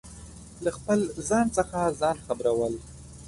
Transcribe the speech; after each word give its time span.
له 0.63 0.69
خپل 0.77 0.99
ځان 1.27 1.47
څخه 1.57 1.79
ځان 2.01 2.17
خبرو 2.25 2.65
ل 2.71 2.75